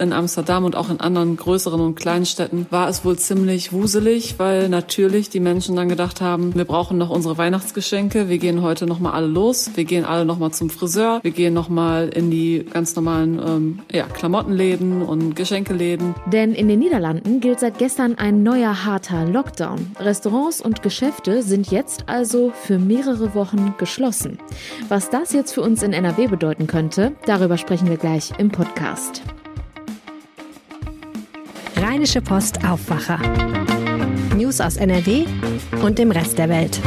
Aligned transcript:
in 0.00 0.12
Amsterdam 0.12 0.64
und 0.64 0.76
auch 0.76 0.90
in 0.90 1.00
anderen 1.00 1.36
größeren 1.36 1.80
und 1.80 1.94
kleinen 1.94 2.26
Städten 2.26 2.66
war 2.70 2.88
es 2.88 3.04
wohl 3.04 3.16
ziemlich 3.18 3.72
wuselig, 3.72 4.34
weil 4.38 4.68
natürlich 4.68 5.30
die 5.30 5.40
Menschen 5.40 5.76
dann 5.76 5.88
gedacht 5.88 6.20
haben, 6.20 6.54
wir 6.54 6.64
brauchen 6.64 6.98
noch 6.98 7.10
unsere 7.10 7.38
Weihnachtsgeschenke, 7.38 8.28
wir 8.28 8.38
gehen 8.38 8.62
heute 8.62 8.86
noch 8.86 8.98
mal 8.98 9.12
alle 9.12 9.26
los, 9.26 9.70
wir 9.74 9.84
gehen 9.84 10.04
alle 10.04 10.24
noch 10.24 10.38
mal 10.38 10.50
zum 10.52 10.70
Friseur, 10.70 11.20
wir 11.22 11.30
gehen 11.30 11.54
noch 11.54 11.68
mal 11.68 12.08
in 12.08 12.30
die 12.30 12.66
ganz 12.72 12.96
normalen 12.96 13.40
ähm, 13.44 13.78
ja, 13.92 14.04
Klamottenläden 14.04 15.02
und 15.02 15.36
Geschenkeläden. 15.36 16.14
Denn 16.26 16.54
in 16.54 16.68
den 16.68 16.78
Niederlanden 16.78 17.40
gilt 17.40 17.60
seit 17.60 17.78
gestern 17.78 18.16
ein 18.16 18.42
neuer 18.42 18.84
harter 18.84 19.26
Lockdown. 19.26 19.92
Restaurants 20.00 20.60
und 20.60 20.82
Geschäfte 20.82 21.42
sind 21.42 21.70
jetzt 21.70 22.04
also 22.08 22.52
für 22.54 22.78
mehrere 22.78 23.34
Wochen 23.34 23.74
geschlossen. 23.78 24.38
Was 24.88 25.10
das 25.10 25.32
jetzt 25.32 25.52
für 25.52 25.62
uns 25.62 25.82
in 25.82 25.92
NRW 25.92 26.26
bedeuten 26.26 26.66
könnte, 26.66 27.12
darüber 27.26 27.58
sprechen 27.58 27.88
wir 27.88 27.96
gleich 27.96 28.32
im 28.38 28.50
Podcast. 28.50 29.22
Rheinische 32.00 32.22
Post 32.22 32.64
Aufwacher. 32.64 33.18
News 34.34 34.58
aus 34.62 34.78
NRW 34.78 35.26
und 35.84 35.98
dem 35.98 36.10
Rest 36.10 36.38
der 36.38 36.48
Welt. 36.48 36.80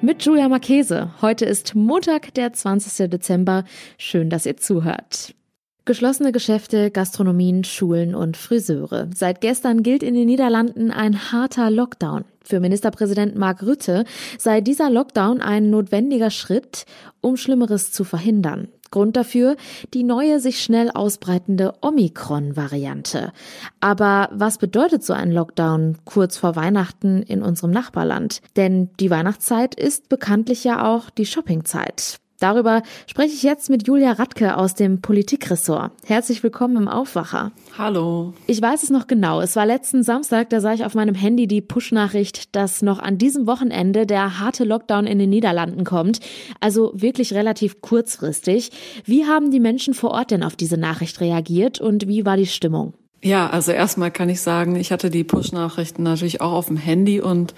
Mit 0.00 0.24
Julia 0.24 0.48
Marchese. 0.48 1.12
Heute 1.22 1.44
ist 1.44 1.76
Montag, 1.76 2.34
der 2.34 2.52
20. 2.52 3.08
Dezember. 3.08 3.62
Schön, 3.96 4.28
dass 4.28 4.44
ihr 4.44 4.56
zuhört. 4.56 5.36
Geschlossene 5.84 6.32
Geschäfte, 6.32 6.90
Gastronomien, 6.90 7.62
Schulen 7.62 8.16
und 8.16 8.36
Friseure. 8.36 9.08
Seit 9.14 9.40
gestern 9.40 9.84
gilt 9.84 10.02
in 10.02 10.14
den 10.14 10.26
Niederlanden 10.26 10.90
ein 10.90 11.30
harter 11.30 11.70
Lockdown. 11.70 12.24
Für 12.42 12.58
Ministerpräsident 12.58 13.36
Mark 13.36 13.62
Rutte 13.62 14.04
sei 14.36 14.60
dieser 14.62 14.90
Lockdown 14.90 15.40
ein 15.40 15.70
notwendiger 15.70 16.30
Schritt, 16.30 16.86
um 17.20 17.36
Schlimmeres 17.36 17.92
zu 17.92 18.02
verhindern. 18.02 18.66
Grund 18.92 19.16
dafür 19.16 19.56
die 19.92 20.04
neue, 20.04 20.38
sich 20.38 20.62
schnell 20.62 20.92
ausbreitende 20.92 21.74
Omikron-Variante. 21.80 23.32
Aber 23.80 24.28
was 24.32 24.58
bedeutet 24.58 25.02
so 25.02 25.12
ein 25.12 25.32
Lockdown 25.32 25.98
kurz 26.04 26.36
vor 26.36 26.54
Weihnachten 26.54 27.22
in 27.22 27.42
unserem 27.42 27.72
Nachbarland? 27.72 28.40
Denn 28.54 28.90
die 29.00 29.10
Weihnachtszeit 29.10 29.74
ist 29.74 30.08
bekanntlich 30.08 30.62
ja 30.62 30.86
auch 30.86 31.10
die 31.10 31.26
Shoppingzeit. 31.26 32.21
Darüber 32.42 32.82
spreche 33.06 33.34
ich 33.34 33.44
jetzt 33.44 33.70
mit 33.70 33.86
Julia 33.86 34.10
Radke 34.10 34.56
aus 34.56 34.74
dem 34.74 35.00
Politikressort. 35.00 35.92
Herzlich 36.04 36.42
willkommen 36.42 36.76
im 36.76 36.88
Aufwacher. 36.88 37.52
Hallo. 37.78 38.34
Ich 38.48 38.60
weiß 38.60 38.82
es 38.82 38.90
noch 38.90 39.06
genau. 39.06 39.40
Es 39.40 39.54
war 39.54 39.64
letzten 39.64 40.02
Samstag, 40.02 40.50
da 40.50 40.60
sah 40.60 40.74
ich 40.74 40.84
auf 40.84 40.96
meinem 40.96 41.14
Handy 41.14 41.46
die 41.46 41.60
Push-Nachricht, 41.60 42.56
dass 42.56 42.82
noch 42.82 42.98
an 42.98 43.16
diesem 43.16 43.46
Wochenende 43.46 44.06
der 44.06 44.40
harte 44.40 44.64
Lockdown 44.64 45.06
in 45.06 45.20
den 45.20 45.30
Niederlanden 45.30 45.84
kommt. 45.84 46.18
Also 46.58 46.90
wirklich 46.96 47.32
relativ 47.32 47.80
kurzfristig. 47.80 48.72
Wie 49.04 49.24
haben 49.24 49.52
die 49.52 49.60
Menschen 49.60 49.94
vor 49.94 50.10
Ort 50.10 50.32
denn 50.32 50.42
auf 50.42 50.56
diese 50.56 50.78
Nachricht 50.78 51.20
reagiert 51.20 51.80
und 51.80 52.08
wie 52.08 52.26
war 52.26 52.36
die 52.36 52.46
Stimmung? 52.46 52.94
Ja, 53.22 53.50
also 53.50 53.70
erstmal 53.70 54.10
kann 54.10 54.28
ich 54.28 54.40
sagen, 54.40 54.74
ich 54.74 54.90
hatte 54.90 55.10
die 55.10 55.22
Push-Nachrichten 55.22 56.02
natürlich 56.02 56.40
auch 56.40 56.54
auf 56.54 56.66
dem 56.66 56.76
Handy 56.76 57.20
und 57.20 57.54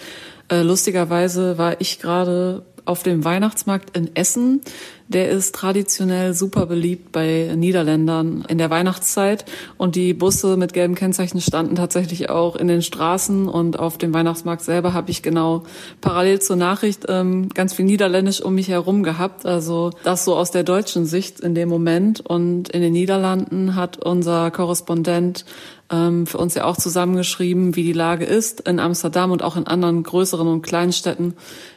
äh, 0.50 0.60
lustigerweise 0.60 1.56
war 1.56 1.80
ich 1.80 2.00
gerade 2.00 2.66
auf 2.84 3.02
dem 3.02 3.24
Weihnachtsmarkt 3.24 3.96
in 3.96 4.14
Essen. 4.14 4.60
Der 5.06 5.28
ist 5.28 5.54
traditionell 5.54 6.32
super 6.32 6.64
beliebt 6.64 7.12
bei 7.12 7.52
Niederländern 7.54 8.44
in 8.48 8.56
der 8.56 8.70
Weihnachtszeit. 8.70 9.44
Und 9.76 9.96
die 9.96 10.14
Busse 10.14 10.56
mit 10.56 10.72
gelben 10.72 10.94
Kennzeichen 10.94 11.40
standen 11.40 11.76
tatsächlich 11.76 12.30
auch 12.30 12.56
in 12.56 12.68
den 12.68 12.80
Straßen. 12.80 13.48
Und 13.48 13.78
auf 13.78 13.98
dem 13.98 14.14
Weihnachtsmarkt 14.14 14.62
selber 14.62 14.94
habe 14.94 15.10
ich 15.10 15.22
genau 15.22 15.64
parallel 16.00 16.40
zur 16.40 16.56
Nachricht 16.56 17.04
ähm, 17.08 17.50
ganz 17.50 17.74
viel 17.74 17.84
Niederländisch 17.84 18.40
um 18.40 18.54
mich 18.54 18.68
herum 18.68 19.02
gehabt. 19.02 19.44
Also 19.44 19.90
das 20.04 20.24
so 20.24 20.36
aus 20.36 20.50
der 20.50 20.64
deutschen 20.64 21.04
Sicht 21.04 21.40
in 21.40 21.54
dem 21.54 21.68
Moment. 21.68 22.20
Und 22.22 22.70
in 22.70 22.80
den 22.80 22.92
Niederlanden 22.92 23.74
hat 23.74 23.98
unser 23.98 24.50
Korrespondent 24.50 25.44
ähm, 25.90 26.26
für 26.26 26.38
uns 26.38 26.54
ja 26.54 26.64
auch 26.64 26.76
zusammengeschrieben, 26.76 27.76
wie 27.76 27.84
die 27.84 27.92
Lage 27.92 28.24
ist 28.24 28.60
in 28.60 28.80
Amsterdam 28.80 29.30
und 29.30 29.42
auch 29.42 29.56
in 29.56 29.66
anderen 29.66 30.02
größeren 30.02 30.48
und 30.48 30.62
kleinen 30.62 30.92
Städten 30.92 31.34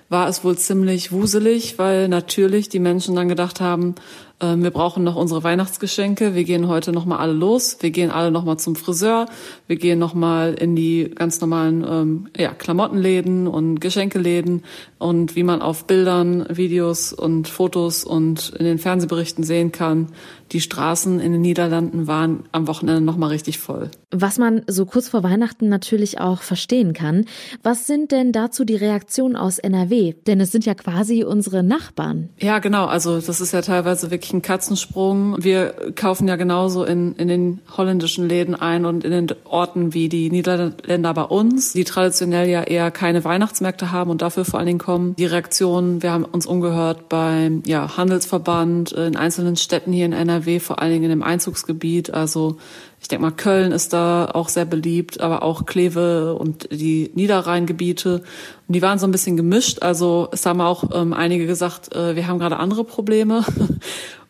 war 0.09 0.29
es 0.29 0.43
wohl 0.43 0.57
ziemlich 0.57 1.11
wuselig, 1.11 1.77
weil 1.77 2.07
natürlich 2.07 2.69
die 2.69 2.79
Menschen 2.79 3.15
dann 3.15 3.27
gedacht 3.27 3.59
haben, 3.59 3.95
äh, 4.39 4.55
wir 4.55 4.71
brauchen 4.71 5.03
noch 5.03 5.15
unsere 5.17 5.43
Weihnachtsgeschenke, 5.43 6.33
wir 6.33 6.45
gehen 6.45 6.69
heute 6.69 6.93
noch 6.93 7.05
mal 7.05 7.17
alle 7.17 7.33
los, 7.33 7.77
wir 7.81 7.91
gehen 7.91 8.09
alle 8.09 8.31
noch 8.31 8.45
mal 8.45 8.57
zum 8.57 8.77
Friseur, 8.77 9.25
wir 9.67 9.75
gehen 9.75 9.99
noch 9.99 10.13
mal 10.13 10.53
in 10.53 10.75
die 10.75 11.11
ganz 11.13 11.41
normalen 11.41 11.85
ähm, 11.87 12.29
ja, 12.37 12.53
Klamottenläden 12.53 13.47
und 13.47 13.81
Geschenkeläden 13.81 14.63
und 14.97 15.35
wie 15.35 15.43
man 15.43 15.61
auf 15.61 15.85
Bildern, 15.85 16.45
Videos 16.49 17.11
und 17.11 17.49
Fotos 17.49 18.05
und 18.05 18.53
in 18.57 18.65
den 18.65 18.79
Fernsehberichten 18.79 19.43
sehen 19.43 19.73
kann, 19.73 20.07
die 20.51 20.61
Straßen 20.61 21.19
in 21.19 21.31
den 21.31 21.41
Niederlanden 21.41 22.07
waren 22.07 22.43
am 22.51 22.67
Wochenende 22.67 23.01
noch 23.01 23.17
mal 23.17 23.27
richtig 23.27 23.59
voll. 23.59 23.91
Was 24.11 24.37
man 24.37 24.61
so 24.67 24.85
kurz 24.85 25.09
vor 25.09 25.23
Weihnachten 25.23 25.69
natürlich 25.69 26.19
auch 26.19 26.41
verstehen 26.41 26.93
kann. 26.93 27.25
Was 27.63 27.87
sind 27.87 28.11
denn 28.11 28.31
dazu 28.31 28.63
die 28.63 28.75
Reaktionen 28.75 29.35
aus 29.35 29.59
NRW? 29.59 30.13
Denn 30.25 30.39
es 30.39 30.51
sind 30.51 30.65
ja 30.65 30.75
quasi 30.75 31.23
unsere 31.23 31.63
Nachbarn. 31.63 32.29
Ja, 32.39 32.59
genau. 32.59 32.85
Also 32.85 33.19
das 33.19 33.41
ist 33.41 33.51
ja 33.51 33.61
teilweise 33.61 34.11
wirklich 34.11 34.33
ein 34.33 34.41
Katzensprung. 34.41 35.35
Wir 35.43 35.73
kaufen 35.95 36.27
ja 36.27 36.35
genauso 36.35 36.83
in, 36.83 37.15
in 37.15 37.27
den 37.27 37.59
holländischen 37.75 38.27
Läden 38.27 38.55
ein 38.55 38.85
und 38.85 39.03
in 39.03 39.11
den 39.11 39.27
Orten 39.43 39.93
wie 39.93 40.09
die 40.09 40.29
Niederländer 40.29 41.13
bei 41.13 41.23
uns, 41.23 41.73
die 41.73 41.83
traditionell 41.83 42.49
ja 42.49 42.63
eher 42.63 42.91
keine 42.91 43.23
Weihnachtsmärkte 43.23 43.91
haben 43.91 44.09
und 44.09 44.21
dafür 44.21 44.45
vor 44.45 44.59
allen 44.59 44.67
Dingen 44.67 44.79
kommen. 44.79 45.15
Die 45.15 45.25
Reaktionen, 45.25 46.01
wir 46.01 46.11
haben 46.11 46.25
uns 46.25 46.45
umgehört 46.45 47.09
beim 47.09 47.63
ja, 47.65 47.97
Handelsverband 47.97 48.93
in 48.93 49.15
einzelnen 49.15 49.55
Städten 49.57 49.91
hier 49.91 50.05
in 50.05 50.13
NRW, 50.13 50.36
vor 50.59 50.81
allen 50.81 50.91
Dingen 50.91 51.05
in 51.05 51.09
dem 51.09 51.23
Einzugsgebiet. 51.23 52.13
Also 52.13 52.57
ich 52.99 53.07
denke 53.07 53.23
mal, 53.23 53.31
Köln 53.31 53.71
ist 53.71 53.93
da 53.93 54.25
auch 54.33 54.49
sehr 54.49 54.65
beliebt, 54.65 55.19
aber 55.21 55.43
auch 55.43 55.65
Kleve 55.65 56.35
und 56.35 56.67
die 56.71 57.11
Niederrheingebiete. 57.13 58.23
Und 58.67 58.73
die 58.73 58.81
waren 58.81 58.99
so 58.99 59.07
ein 59.07 59.11
bisschen 59.11 59.37
gemischt. 59.37 59.81
Also 59.81 60.29
es 60.31 60.45
haben 60.45 60.61
auch 60.61 60.85
ähm, 60.93 61.13
einige 61.13 61.45
gesagt, 61.45 61.95
äh, 61.95 62.15
wir 62.15 62.27
haben 62.27 62.39
gerade 62.39 62.57
andere 62.57 62.83
Probleme. 62.83 63.43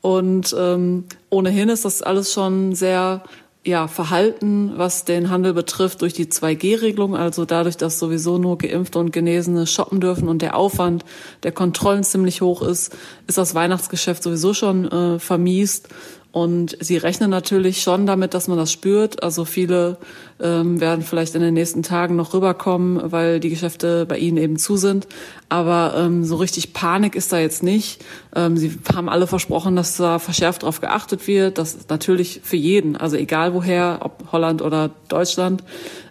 Und 0.02 0.56
ähm, 0.58 1.06
ohnehin 1.30 1.70
ist 1.70 1.84
das 1.84 2.02
alles 2.02 2.32
schon 2.32 2.76
sehr 2.76 3.24
ja, 3.68 3.88
Verhalten, 3.88 4.72
was 4.78 5.04
den 5.04 5.30
Handel 5.30 5.54
betrifft, 5.54 6.02
durch 6.02 6.14
die 6.14 6.28
2G-Regelung, 6.28 7.16
also 7.16 7.44
dadurch, 7.44 7.76
dass 7.76 8.00
sowieso 8.00 8.38
nur 8.38 8.58
Geimpfte 8.58 8.98
und 8.98 9.12
Genesene 9.12 9.68
shoppen 9.68 10.00
dürfen 10.00 10.30
und 10.30 10.42
der 10.42 10.56
Aufwand 10.56 11.04
der 11.44 11.52
Kontrollen 11.52 12.04
ziemlich 12.04 12.42
hoch 12.42 12.62
ist, 12.62 12.96
ist 13.28 13.38
das 13.38 13.54
Weihnachtsgeschäft 13.56 14.24
sowieso 14.24 14.54
schon 14.54 14.90
äh, 14.90 15.20
vermiest. 15.20 15.90
Und 16.32 16.78
sie 16.80 16.98
rechnen 16.98 17.30
natürlich 17.30 17.82
schon 17.82 18.06
damit, 18.06 18.34
dass 18.34 18.48
man 18.48 18.58
das 18.58 18.72
spürt. 18.72 19.24
Also 19.24 19.46
viele 19.46 19.98
ähm, 20.40 20.80
werden 20.80 21.04
vielleicht 21.04 21.36
in 21.36 21.42
den 21.42 21.54
nächsten 21.54 21.84
Tagen 21.84 22.16
noch 22.16 22.34
rüberkommen, 22.34 23.12
weil 23.12 23.40
die 23.40 23.50
Geschäfte 23.50 24.06
bei 24.06 24.18
ihnen 24.18 24.38
eben 24.38 24.58
zu 24.58 24.78
sind. 24.78 25.08
Aber 25.50 25.96
ähm, 25.98 26.24
so 26.24 26.36
richtig 26.36 26.74
Panik 26.74 27.16
ist 27.16 27.34
da 27.34 27.40
jetzt 27.40 27.64
nicht. 27.64 28.04
Ähm, 28.36 28.58
sie 28.58 28.78
haben 28.94 29.10
alle 29.10 29.26
versprochen, 29.26 29.76
dass 29.76 29.98
da 29.98 30.20
verschärft 30.20 30.64
darauf 30.64 30.82
geachtet 30.82 31.28
wird. 31.28 31.58
Das 31.58 31.74
ist 31.74 31.90
natürlich 31.90 32.42
für 32.44 32.58
jeden, 32.58 32.98
also 32.98 33.16
egal 33.16 33.54
woher, 33.54 34.00
ob 34.02 34.32
Holland 34.32 34.62
oder 34.62 34.92
Deutschland, 35.08 35.64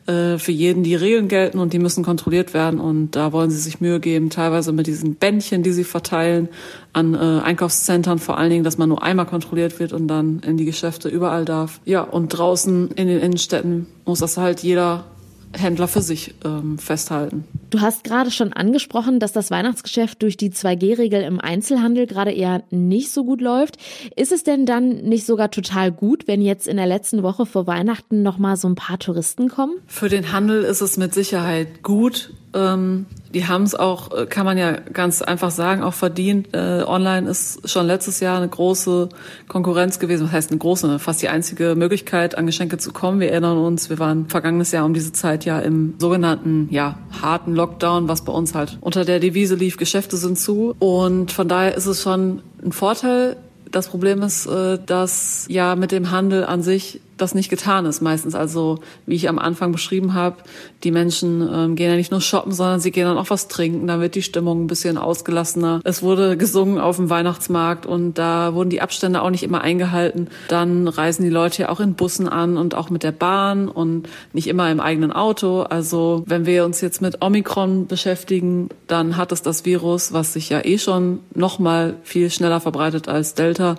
äh, 0.06 0.38
für 0.38 0.52
jeden 0.52 0.82
die 0.82 0.94
Regeln 0.94 1.28
gelten 1.28 1.58
und 1.58 1.72
die 1.72 1.78
müssen 1.78 2.04
kontrolliert 2.04 2.54
werden. 2.54 2.80
Und 2.80 3.12
da 3.12 3.32
wollen 3.32 3.50
sie 3.50 3.58
sich 3.58 3.80
Mühe 3.80 4.00
geben, 4.00 4.30
teilweise 4.30 4.72
mit 4.72 4.86
diesen 4.86 5.16
Bändchen, 5.16 5.62
die 5.62 5.72
sie 5.72 5.84
verteilen 5.84 6.48
an 6.92 7.14
äh, 7.14 7.18
Einkaufszentren 7.42 8.18
vor 8.18 8.38
allen 8.38 8.50
Dingen, 8.50 8.64
dass 8.64 8.78
man 8.78 8.88
nur 8.88 9.02
einmal 9.02 9.26
kontrolliert 9.26 9.78
wird 9.80 9.92
und 9.92 10.08
dann 10.08 10.40
in 10.40 10.56
die 10.56 10.64
Geschäfte 10.64 11.08
überall 11.08 11.44
darf. 11.44 11.80
Ja, 11.84 12.02
und 12.02 12.28
draußen 12.28 12.90
in 12.92 13.08
den 13.08 13.20
Innenstädten 13.20 13.86
muss 14.04 14.20
das 14.20 14.36
halt 14.36 14.60
jeder 14.60 15.04
Händler 15.52 15.88
für 15.88 16.02
sich 16.02 16.34
ähm, 16.44 16.78
festhalten. 16.78 17.44
Du 17.76 17.82
hast 17.82 18.04
gerade 18.04 18.30
schon 18.30 18.54
angesprochen, 18.54 19.20
dass 19.20 19.32
das 19.32 19.50
Weihnachtsgeschäft 19.50 20.22
durch 20.22 20.38
die 20.38 20.48
2G-Regel 20.48 21.20
im 21.20 21.38
Einzelhandel 21.38 22.06
gerade 22.06 22.32
eher 22.32 22.62
nicht 22.70 23.10
so 23.10 23.22
gut 23.22 23.42
läuft. 23.42 23.76
Ist 24.16 24.32
es 24.32 24.44
denn 24.44 24.64
dann 24.64 25.02
nicht 25.02 25.26
sogar 25.26 25.50
total 25.50 25.92
gut, 25.92 26.26
wenn 26.26 26.40
jetzt 26.40 26.66
in 26.68 26.78
der 26.78 26.86
letzten 26.86 27.22
Woche 27.22 27.44
vor 27.44 27.66
Weihnachten 27.66 28.22
noch 28.22 28.38
mal 28.38 28.56
so 28.56 28.66
ein 28.66 28.76
paar 28.76 28.98
Touristen 28.98 29.50
kommen? 29.50 29.74
Für 29.86 30.08
den 30.08 30.32
Handel 30.32 30.62
ist 30.62 30.80
es 30.80 30.96
mit 30.96 31.12
Sicherheit 31.12 31.82
gut. 31.82 32.32
Ähm, 32.56 33.06
die 33.34 33.46
haben 33.46 33.64
es 33.64 33.74
auch, 33.74 34.16
äh, 34.16 34.26
kann 34.26 34.46
man 34.46 34.56
ja 34.56 34.72
ganz 34.72 35.20
einfach 35.20 35.50
sagen, 35.50 35.82
auch 35.82 35.92
verdient. 35.92 36.48
Äh, 36.54 36.84
online 36.86 37.28
ist 37.28 37.68
schon 37.68 37.86
letztes 37.86 38.20
Jahr 38.20 38.38
eine 38.38 38.48
große 38.48 39.10
Konkurrenz 39.46 39.98
gewesen. 39.98 40.24
Was 40.24 40.32
heißt 40.32 40.50
eine 40.50 40.58
große? 40.58 40.98
Fast 40.98 41.20
die 41.20 41.28
einzige 41.28 41.74
Möglichkeit, 41.74 42.38
an 42.38 42.46
Geschenke 42.46 42.78
zu 42.78 42.92
kommen. 42.92 43.20
Wir 43.20 43.30
erinnern 43.30 43.58
uns, 43.58 43.90
wir 43.90 43.98
waren 43.98 44.26
vergangenes 44.28 44.72
Jahr 44.72 44.86
um 44.86 44.94
diese 44.94 45.12
Zeit 45.12 45.44
ja 45.44 45.58
im 45.58 45.94
sogenannten, 45.98 46.68
ja, 46.70 46.98
harten 47.20 47.54
Lockdown, 47.54 48.08
was 48.08 48.24
bei 48.24 48.32
uns 48.32 48.54
halt 48.54 48.78
unter 48.80 49.04
der 49.04 49.20
Devise 49.20 49.54
lief, 49.54 49.76
Geschäfte 49.76 50.16
sind 50.16 50.38
zu. 50.38 50.74
Und 50.78 51.30
von 51.30 51.46
daher 51.46 51.74
ist 51.74 51.86
es 51.86 52.02
schon 52.02 52.42
ein 52.64 52.72
Vorteil. 52.72 53.36
Das 53.70 53.88
Problem 53.88 54.22
ist, 54.22 54.46
äh, 54.46 54.78
dass 54.84 55.46
ja 55.50 55.76
mit 55.76 55.92
dem 55.92 56.10
Handel 56.10 56.44
an 56.44 56.62
sich 56.62 57.02
das 57.16 57.34
nicht 57.34 57.48
getan 57.48 57.86
ist 57.86 58.00
meistens. 58.00 58.34
Also 58.34 58.80
wie 59.06 59.14
ich 59.14 59.28
am 59.28 59.38
Anfang 59.38 59.72
beschrieben 59.72 60.14
habe, 60.14 60.36
die 60.84 60.90
Menschen 60.90 61.48
ähm, 61.52 61.76
gehen 61.76 61.90
ja 61.90 61.96
nicht 61.96 62.10
nur 62.10 62.20
shoppen, 62.20 62.52
sondern 62.52 62.80
sie 62.80 62.90
gehen 62.90 63.06
dann 63.06 63.18
auch 63.18 63.30
was 63.30 63.48
trinken. 63.48 63.86
Da 63.86 64.00
wird 64.00 64.14
die 64.14 64.22
Stimmung 64.22 64.64
ein 64.64 64.66
bisschen 64.66 64.98
ausgelassener. 64.98 65.80
Es 65.84 66.02
wurde 66.02 66.36
gesungen 66.36 66.78
auf 66.78 66.96
dem 66.96 67.10
Weihnachtsmarkt 67.10 67.86
und 67.86 68.14
da 68.14 68.54
wurden 68.54 68.70
die 68.70 68.80
Abstände 68.80 69.22
auch 69.22 69.30
nicht 69.30 69.42
immer 69.42 69.60
eingehalten. 69.60 70.28
Dann 70.48 70.88
reisen 70.88 71.22
die 71.22 71.30
Leute 71.30 71.62
ja 71.62 71.68
auch 71.70 71.80
in 71.80 71.94
Bussen 71.94 72.28
an 72.28 72.56
und 72.56 72.74
auch 72.74 72.90
mit 72.90 73.02
der 73.02 73.12
Bahn 73.12 73.68
und 73.68 74.08
nicht 74.32 74.48
immer 74.48 74.70
im 74.70 74.80
eigenen 74.80 75.12
Auto. 75.12 75.62
Also 75.62 76.24
wenn 76.26 76.46
wir 76.46 76.64
uns 76.64 76.80
jetzt 76.80 77.00
mit 77.00 77.22
Omikron 77.22 77.86
beschäftigen, 77.86 78.68
dann 78.86 79.16
hat 79.16 79.32
es 79.32 79.42
das 79.42 79.64
Virus, 79.64 80.12
was 80.12 80.32
sich 80.32 80.50
ja 80.50 80.64
eh 80.64 80.78
schon 80.78 81.20
noch 81.34 81.58
mal 81.58 81.94
viel 82.02 82.30
schneller 82.30 82.60
verbreitet 82.60 83.08
als 83.08 83.34
Delta, 83.34 83.76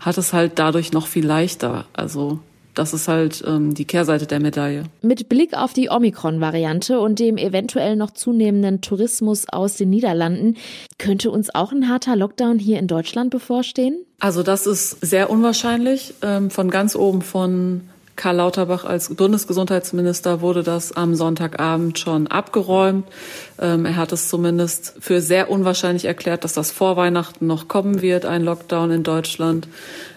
hat 0.00 0.18
es 0.18 0.32
halt 0.32 0.58
dadurch 0.58 0.92
noch 0.92 1.06
viel 1.06 1.26
leichter. 1.26 1.86
Also 1.92 2.40
das 2.76 2.94
ist 2.94 3.08
halt 3.08 3.42
ähm, 3.46 3.74
die 3.74 3.84
Kehrseite 3.84 4.26
der 4.26 4.38
Medaille. 4.38 4.84
Mit 5.02 5.28
Blick 5.28 5.54
auf 5.56 5.72
die 5.72 5.88
Omikron-Variante 5.90 7.00
und 7.00 7.18
dem 7.18 7.38
eventuell 7.38 7.96
noch 7.96 8.12
zunehmenden 8.12 8.80
Tourismus 8.82 9.46
aus 9.48 9.76
den 9.76 9.90
Niederlanden, 9.90 10.56
könnte 10.98 11.30
uns 11.30 11.54
auch 11.54 11.72
ein 11.72 11.88
harter 11.88 12.14
Lockdown 12.14 12.58
hier 12.58 12.78
in 12.78 12.86
Deutschland 12.86 13.30
bevorstehen? 13.30 14.04
Also 14.20 14.42
das 14.42 14.66
ist 14.66 15.04
sehr 15.04 15.30
unwahrscheinlich. 15.30 16.14
Ähm, 16.22 16.50
von 16.50 16.70
ganz 16.70 16.94
oben 16.94 17.22
von 17.22 17.82
Karl 18.16 18.36
Lauterbach 18.36 18.84
als 18.84 19.14
Bundesgesundheitsminister 19.14 20.40
wurde 20.40 20.62
das 20.62 20.92
am 20.92 21.14
Sonntagabend 21.14 21.98
schon 21.98 22.26
abgeräumt. 22.26 23.06
Ähm, 23.60 23.84
er 23.84 23.96
hat 23.96 24.12
es 24.12 24.28
zumindest 24.28 24.94
für 25.00 25.20
sehr 25.20 25.50
unwahrscheinlich 25.50 26.06
erklärt, 26.06 26.42
dass 26.42 26.54
das 26.54 26.70
vor 26.70 26.96
Weihnachten 26.96 27.46
noch 27.46 27.68
kommen 27.68 28.00
wird, 28.00 28.24
ein 28.24 28.42
Lockdown 28.42 28.90
in 28.90 29.02
Deutschland. 29.02 29.68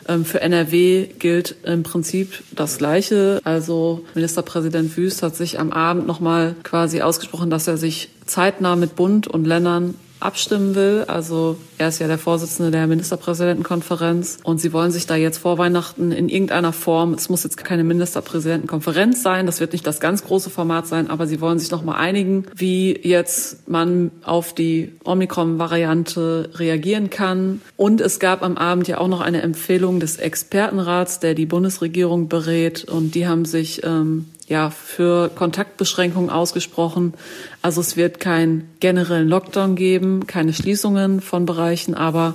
Ähm, 0.07 0.23
für 0.25 0.41
NRW 0.41 1.07
gilt 1.19 1.55
im 1.63 1.83
Prinzip 1.83 2.41
das 2.51 2.77
Gleiche. 2.77 3.41
Also 3.43 4.05
Ministerpräsident 4.15 4.95
Wüst 4.95 5.21
hat 5.21 5.35
sich 5.35 5.59
am 5.59 5.71
Abend 5.71 6.07
nochmal 6.07 6.55
quasi 6.63 7.01
ausgesprochen, 7.01 7.49
dass 7.49 7.67
er 7.67 7.77
sich 7.77 8.09
zeitnah 8.25 8.75
mit 8.75 8.95
Bund 8.95 9.27
und 9.27 9.45
Ländern 9.45 9.95
abstimmen 10.19 10.75
will. 10.75 11.05
Also 11.07 11.57
er 11.77 11.89
ist 11.89 11.99
ja 11.99 12.07
der 12.07 12.17
Vorsitzende 12.17 12.71
der 12.71 12.87
Ministerpräsidentenkonferenz 12.87 14.39
und 14.43 14.59
sie 14.59 14.73
wollen 14.73 14.91
sich 14.91 15.07
da 15.07 15.15
jetzt 15.15 15.37
vor 15.37 15.57
Weihnachten 15.57 16.11
in 16.11 16.29
irgendeiner 16.29 16.73
Form, 16.73 17.13
es 17.13 17.29
muss 17.29 17.43
jetzt 17.43 17.57
keine 17.57 17.83
Ministerpräsidentenkonferenz 17.83 19.23
sein, 19.23 19.45
das 19.45 19.59
wird 19.59 19.73
nicht 19.73 19.87
das 19.87 19.99
ganz 19.99 20.23
große 20.23 20.49
Format 20.49 20.87
sein, 20.87 21.09
aber 21.09 21.27
sie 21.27 21.41
wollen 21.41 21.59
sich 21.59 21.71
noch 21.71 21.83
mal 21.83 21.95
einigen, 21.95 22.45
wie 22.55 22.99
jetzt 23.01 23.69
man 23.69 24.11
auf 24.23 24.53
die 24.53 24.91
Omikron-Variante 25.03 26.49
reagieren 26.55 27.09
kann. 27.09 27.61
Und 27.77 28.01
es 28.01 28.19
gab 28.19 28.43
am 28.43 28.57
Abend 28.57 28.87
ja 28.87 28.97
auch 28.97 29.07
noch 29.07 29.21
eine 29.21 29.41
Empfehlung 29.41 29.99
des 29.99 30.17
Expertenrats, 30.17 31.19
der 31.19 31.33
die 31.33 31.45
Bundesregierung 31.45 32.27
berät 32.27 32.83
und 32.83 33.15
die 33.15 33.27
haben 33.27 33.45
sich 33.45 33.83
ähm, 33.85 34.25
ja, 34.49 34.71
für 34.71 35.29
Kontaktbeschränkungen 35.29 36.31
ausgesprochen. 36.31 37.13
Also 37.61 37.79
es 37.81 37.95
wird 37.95 38.19
keinen 38.19 38.67
generellen 38.79 39.29
Lockdown 39.29 39.75
geben, 39.75 40.25
keine 40.25 40.53
Schließungen 40.53 41.21
von 41.21 41.45
Bereichen, 41.45 41.93
aber 41.93 42.33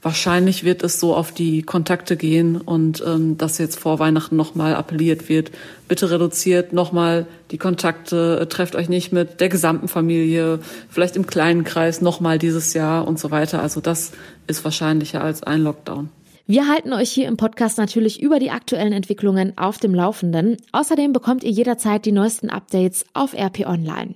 wahrscheinlich 0.00 0.62
wird 0.62 0.84
es 0.84 1.00
so 1.00 1.16
auf 1.16 1.32
die 1.32 1.62
Kontakte 1.62 2.16
gehen 2.16 2.60
und 2.60 3.02
ähm, 3.04 3.36
dass 3.36 3.58
jetzt 3.58 3.80
vor 3.80 3.98
Weihnachten 3.98 4.36
nochmal 4.36 4.76
appelliert 4.76 5.28
wird, 5.28 5.50
bitte 5.88 6.08
reduziert 6.08 6.72
nochmal 6.72 7.26
die 7.50 7.58
Kontakte, 7.58 8.46
trefft 8.48 8.76
euch 8.76 8.88
nicht 8.88 9.12
mit 9.12 9.40
der 9.40 9.48
gesamten 9.48 9.88
Familie, 9.88 10.60
vielleicht 10.88 11.16
im 11.16 11.26
kleinen 11.26 11.64
Kreis 11.64 12.00
nochmal 12.00 12.38
dieses 12.38 12.74
Jahr 12.74 13.08
und 13.08 13.18
so 13.18 13.32
weiter. 13.32 13.60
Also 13.60 13.80
das 13.80 14.12
ist 14.46 14.64
wahrscheinlicher 14.64 15.20
als 15.20 15.42
ein 15.42 15.62
Lockdown. 15.62 16.10
Wir 16.48 16.68
halten 16.68 16.92
euch 16.92 17.10
hier 17.10 17.26
im 17.26 17.36
Podcast 17.36 17.76
natürlich 17.76 18.22
über 18.22 18.38
die 18.38 18.52
aktuellen 18.52 18.92
Entwicklungen 18.92 19.58
auf 19.58 19.78
dem 19.78 19.92
Laufenden. 19.92 20.56
Außerdem 20.70 21.12
bekommt 21.12 21.42
ihr 21.42 21.50
jederzeit 21.50 22.04
die 22.06 22.12
neuesten 22.12 22.50
Updates 22.50 23.04
auf 23.14 23.34
RP 23.34 23.66
Online. 23.66 24.14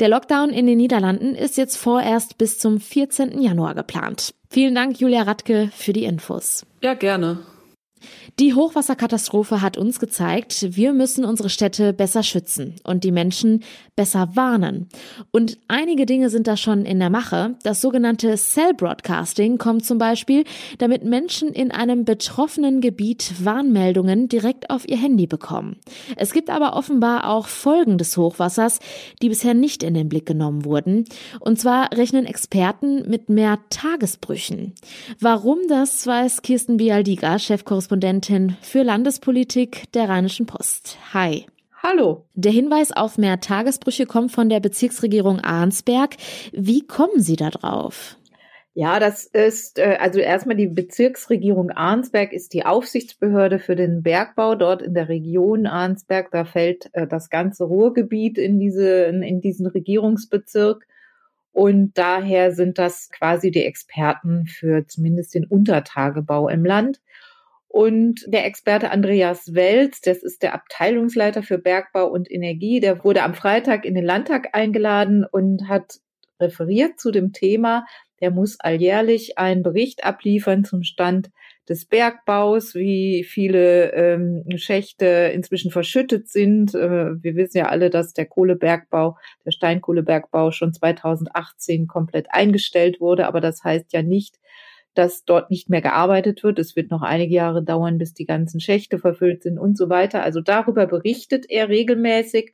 Der 0.00 0.08
Lockdown 0.08 0.48
in 0.48 0.66
den 0.66 0.78
Niederlanden 0.78 1.34
ist 1.34 1.58
jetzt 1.58 1.76
vorerst 1.76 2.38
bis 2.38 2.58
zum 2.58 2.80
14. 2.80 3.42
Januar 3.42 3.74
geplant. 3.74 4.32
Vielen 4.48 4.74
Dank, 4.74 4.98
Julia 5.00 5.22
Radke, 5.22 5.70
für 5.76 5.92
die 5.92 6.04
Infos. 6.04 6.64
Ja, 6.80 6.94
gerne. 6.94 7.40
Die 8.38 8.54
Hochwasserkatastrophe 8.54 9.62
hat 9.62 9.78
uns 9.78 9.98
gezeigt, 9.98 10.76
wir 10.76 10.92
müssen 10.92 11.24
unsere 11.24 11.48
Städte 11.48 11.92
besser 11.92 12.22
schützen 12.22 12.74
und 12.84 13.02
die 13.02 13.12
Menschen 13.12 13.64
besser 13.96 14.28
warnen. 14.34 14.88
Und 15.32 15.58
einige 15.68 16.04
Dinge 16.04 16.28
sind 16.28 16.46
da 16.46 16.56
schon 16.58 16.84
in 16.84 16.98
der 16.98 17.08
Mache. 17.08 17.56
Das 17.62 17.80
sogenannte 17.80 18.36
Cell 18.36 18.74
Broadcasting 18.74 19.56
kommt 19.56 19.86
zum 19.86 19.96
Beispiel, 19.96 20.44
damit 20.78 21.04
Menschen 21.04 21.48
in 21.48 21.70
einem 21.70 22.04
betroffenen 22.04 22.82
Gebiet 22.82 23.42
Warnmeldungen 23.42 24.28
direkt 24.28 24.68
auf 24.68 24.86
ihr 24.86 24.98
Handy 24.98 25.26
bekommen. 25.26 25.76
Es 26.16 26.32
gibt 26.32 26.50
aber 26.50 26.76
offenbar 26.76 27.30
auch 27.30 27.46
Folgen 27.46 27.96
des 27.96 28.16
Hochwassers, 28.18 28.80
die 29.22 29.30
bisher 29.30 29.54
nicht 29.54 29.82
in 29.82 29.94
den 29.94 30.10
Blick 30.10 30.26
genommen 30.26 30.66
wurden. 30.66 31.06
Und 31.40 31.58
zwar 31.58 31.90
rechnen 31.92 32.26
Experten 32.26 33.08
mit 33.08 33.30
mehr 33.30 33.60
Tagesbrüchen. 33.70 34.74
Warum 35.20 35.60
das 35.68 36.06
weiß 36.06 36.42
Kirsten 36.42 36.76
Bialdiga, 36.76 37.38
Chefkorrespondentin 37.38 37.85
Referentin 37.86 38.56
für 38.62 38.82
Landespolitik 38.82 39.92
der 39.92 40.08
Rheinischen 40.08 40.46
Post. 40.46 40.98
Hi. 41.14 41.46
Hallo. 41.82 42.24
Der 42.34 42.50
Hinweis 42.50 42.90
auf 42.90 43.16
mehr 43.16 43.38
Tagesbrüche 43.40 44.06
kommt 44.06 44.32
von 44.32 44.48
der 44.48 44.60
Bezirksregierung 44.60 45.40
Arnsberg. 45.40 46.16
Wie 46.52 46.84
kommen 46.84 47.20
Sie 47.20 47.36
da 47.36 47.50
drauf? 47.50 48.16
Ja, 48.74 48.98
das 48.98 49.24
ist 49.24 49.78
äh, 49.78 49.96
also 50.00 50.18
erstmal 50.18 50.56
die 50.56 50.66
Bezirksregierung 50.66 51.70
Arnsberg 51.70 52.32
ist 52.32 52.52
die 52.52 52.66
Aufsichtsbehörde 52.66 53.58
für 53.58 53.76
den 53.76 54.02
Bergbau 54.02 54.54
dort 54.54 54.82
in 54.82 54.92
der 54.92 55.08
Region 55.08 55.66
Arnsberg. 55.66 56.30
Da 56.30 56.44
fällt 56.44 56.90
äh, 56.92 57.06
das 57.06 57.30
ganze 57.30 57.64
Ruhrgebiet 57.64 58.36
in 58.36 58.58
diese 58.58 59.04
in 59.04 59.40
diesen 59.40 59.66
Regierungsbezirk 59.66 60.86
und 61.56 61.96
daher 61.96 62.52
sind 62.52 62.76
das 62.76 63.08
quasi 63.10 63.50
die 63.50 63.64
Experten 63.64 64.44
für 64.46 64.86
zumindest 64.86 65.34
den 65.34 65.46
Untertagebau 65.46 66.50
im 66.50 66.66
Land. 66.66 67.00
Und 67.76 68.24
der 68.26 68.46
Experte 68.46 68.90
Andreas 68.90 69.52
Welz, 69.52 70.00
das 70.00 70.22
ist 70.22 70.42
der 70.42 70.54
Abteilungsleiter 70.54 71.42
für 71.42 71.58
Bergbau 71.58 72.06
und 72.06 72.32
Energie, 72.32 72.80
der 72.80 73.04
wurde 73.04 73.22
am 73.22 73.34
Freitag 73.34 73.84
in 73.84 73.94
den 73.94 74.02
Landtag 74.02 74.54
eingeladen 74.54 75.26
und 75.30 75.68
hat 75.68 75.98
referiert 76.40 76.98
zu 76.98 77.10
dem 77.10 77.34
Thema. 77.34 77.84
Der 78.22 78.30
muss 78.30 78.58
alljährlich 78.60 79.36
einen 79.36 79.62
Bericht 79.62 80.04
abliefern 80.04 80.64
zum 80.64 80.84
Stand 80.84 81.28
des 81.68 81.84
Bergbaus, 81.84 82.74
wie 82.74 83.24
viele 83.28 83.92
ähm, 83.92 84.44
Schächte 84.56 85.30
inzwischen 85.34 85.70
verschüttet 85.70 86.28
sind. 86.28 86.74
Äh, 86.74 87.22
wir 87.22 87.36
wissen 87.36 87.58
ja 87.58 87.66
alle, 87.66 87.90
dass 87.90 88.14
der 88.14 88.24
Kohlebergbau, 88.24 89.18
der 89.44 89.50
Steinkohlebergbau 89.50 90.50
schon 90.50 90.72
2018 90.72 91.88
komplett 91.88 92.28
eingestellt 92.30 93.02
wurde, 93.02 93.26
aber 93.26 93.42
das 93.42 93.62
heißt 93.62 93.92
ja 93.92 94.00
nicht, 94.00 94.38
dass 94.98 95.24
dort 95.24 95.50
nicht 95.50 95.68
mehr 95.70 95.82
gearbeitet 95.82 96.42
wird. 96.42 96.58
Es 96.58 96.76
wird 96.76 96.90
noch 96.90 97.02
einige 97.02 97.34
Jahre 97.34 97.62
dauern, 97.62 97.98
bis 97.98 98.14
die 98.14 98.26
ganzen 98.26 98.60
Schächte 98.60 98.98
verfüllt 98.98 99.42
sind 99.42 99.58
und 99.58 99.76
so 99.76 99.88
weiter. 99.88 100.22
Also 100.22 100.40
darüber 100.40 100.86
berichtet 100.86 101.46
er 101.48 101.68
regelmäßig. 101.68 102.52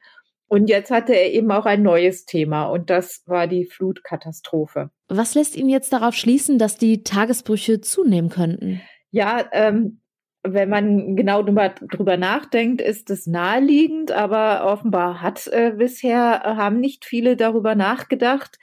Und 0.48 0.68
jetzt 0.68 0.90
hatte 0.90 1.14
er 1.14 1.32
eben 1.32 1.50
auch 1.50 1.64
ein 1.64 1.82
neues 1.82 2.26
Thema 2.26 2.66
und 2.66 2.90
das 2.90 3.22
war 3.24 3.46
die 3.46 3.64
Flutkatastrophe. 3.64 4.90
Was 5.08 5.34
lässt 5.34 5.56
ihn 5.56 5.70
jetzt 5.70 5.94
darauf 5.94 6.14
schließen, 6.14 6.58
dass 6.58 6.76
die 6.76 7.02
Tagesbrüche 7.02 7.80
zunehmen 7.80 8.28
könnten? 8.28 8.82
Ja, 9.10 9.46
ähm, 9.52 10.02
wenn 10.42 10.68
man 10.68 11.16
genau 11.16 11.42
drüber, 11.42 11.70
drüber 11.70 12.16
nachdenkt, 12.16 12.82
ist 12.82 13.10
es 13.10 13.26
naheliegend, 13.26 14.12
aber 14.12 14.66
offenbar 14.70 15.22
hat 15.22 15.46
äh, 15.46 15.72
bisher 15.76 16.42
äh, 16.44 16.48
haben 16.56 16.80
nicht 16.80 17.04
viele 17.04 17.36
darüber 17.36 17.74
nachgedacht, 17.74 18.58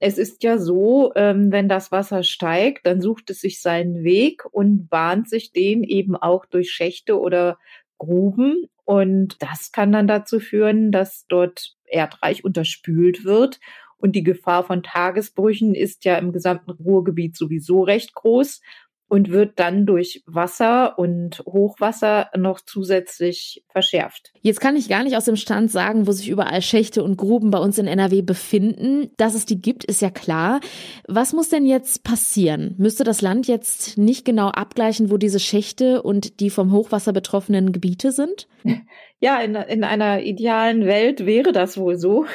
es 0.00 0.18
ist 0.18 0.42
ja 0.42 0.58
so, 0.58 1.12
ähm, 1.14 1.50
wenn 1.52 1.68
das 1.68 1.92
Wasser 1.92 2.22
steigt, 2.22 2.86
dann 2.86 3.00
sucht 3.00 3.30
es 3.30 3.40
sich 3.40 3.60
seinen 3.60 4.04
Weg 4.04 4.44
und 4.50 4.88
bahnt 4.88 5.28
sich 5.28 5.52
den 5.52 5.82
eben 5.82 6.16
auch 6.16 6.46
durch 6.46 6.70
Schächte 6.70 7.18
oder 7.18 7.58
Gruben. 7.98 8.66
Und 8.84 9.40
das 9.40 9.72
kann 9.72 9.92
dann 9.92 10.06
dazu 10.06 10.40
führen, 10.40 10.92
dass 10.92 11.26
dort 11.28 11.76
Erdreich 11.86 12.44
unterspült 12.44 13.24
wird. 13.24 13.60
Und 13.96 14.12
die 14.12 14.24
Gefahr 14.24 14.64
von 14.64 14.82
Tagesbrüchen 14.82 15.74
ist 15.74 16.04
ja 16.04 16.16
im 16.18 16.32
gesamten 16.32 16.72
Ruhrgebiet 16.72 17.36
sowieso 17.36 17.82
recht 17.82 18.14
groß 18.14 18.60
und 19.08 19.30
wird 19.30 19.58
dann 19.58 19.86
durch 19.86 20.22
Wasser 20.26 20.98
und 20.98 21.42
Hochwasser 21.46 22.30
noch 22.36 22.60
zusätzlich 22.60 23.62
verschärft. 23.68 24.32
Jetzt 24.40 24.60
kann 24.60 24.76
ich 24.76 24.88
gar 24.88 25.04
nicht 25.04 25.16
aus 25.16 25.26
dem 25.26 25.36
Stand 25.36 25.70
sagen, 25.70 26.06
wo 26.06 26.12
sich 26.12 26.28
überall 26.28 26.62
Schächte 26.62 27.04
und 27.04 27.16
Gruben 27.16 27.50
bei 27.50 27.58
uns 27.58 27.78
in 27.78 27.86
NRW 27.86 28.22
befinden. 28.22 29.10
Dass 29.16 29.34
es 29.34 29.46
die 29.46 29.60
gibt, 29.60 29.84
ist 29.84 30.02
ja 30.02 30.10
klar. 30.10 30.60
Was 31.06 31.32
muss 31.32 31.48
denn 31.48 31.66
jetzt 31.66 32.02
passieren? 32.02 32.74
Müsste 32.78 33.04
das 33.04 33.20
Land 33.20 33.46
jetzt 33.46 33.98
nicht 33.98 34.24
genau 34.24 34.48
abgleichen, 34.48 35.10
wo 35.10 35.16
diese 35.16 35.40
Schächte 35.40 36.02
und 36.02 36.40
die 36.40 36.50
vom 36.50 36.72
Hochwasser 36.72 37.12
betroffenen 37.12 37.72
Gebiete 37.72 38.12
sind? 38.12 38.48
Ja, 39.20 39.40
in, 39.40 39.54
in 39.54 39.84
einer 39.84 40.22
idealen 40.22 40.84
Welt 40.84 41.24
wäre 41.24 41.52
das 41.52 41.78
wohl 41.78 41.96
so. 41.96 42.26